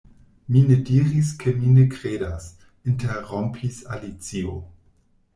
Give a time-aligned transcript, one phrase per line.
[0.53, 2.47] "Mi ne diris ke mi ne kredas,"
[2.93, 4.55] interrompis Alicio.